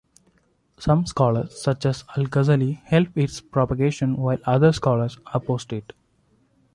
[0.79, 5.93] Some scholars, such as Al-Ghazali, helped its propagation while other scholars opposed it.